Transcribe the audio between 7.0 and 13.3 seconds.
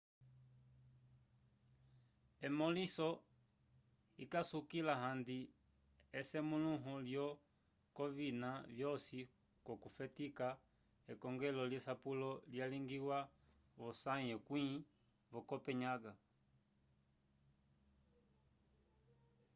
lyo coi k'ovina vyosi k'okufetika ekongelo lyesapelo lyalingiwa